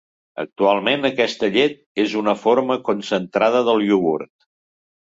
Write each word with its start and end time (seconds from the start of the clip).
Actualment, 0.43 1.09
aquesta 1.09 1.51
llet 1.57 1.77
és 2.07 2.17
una 2.25 2.35
forma 2.47 2.81
concentrada 2.89 3.65
del 3.71 3.89
iogurt. 3.91 4.33